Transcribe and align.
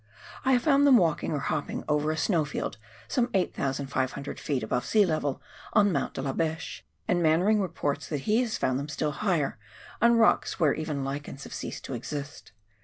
I 0.43 0.53
have 0.53 0.63
found 0.63 0.87
them 0.87 0.97
walking 0.97 1.31
or 1.31 1.37
hopping 1.41 1.83
over 1.87 2.09
a 2.09 2.17
snow 2.17 2.43
field 2.43 2.79
some 3.07 3.29
8,500 3.35 4.37
ft. 4.39 4.63
above 4.63 4.83
sea 4.83 5.05
level 5.05 5.43
on 5.73 5.91
Mount 5.91 6.15
De 6.15 6.23
la 6.23 6.33
Beche, 6.33 6.83
and 7.07 7.21
Mannering 7.21 7.61
reports 7.61 8.09
that 8.09 8.21
he 8.21 8.41
has 8.41 8.57
found 8.57 8.79
them 8.79 8.89
still 8.89 9.11
higher, 9.11 9.59
on 10.01 10.17
rocks 10.17 10.59
where 10.59 10.73
even 10.73 11.03
lichens 11.03 11.43
have 11.43 11.53
ceased 11.53 11.85
to 11.85 11.93
exist. 11.93 12.51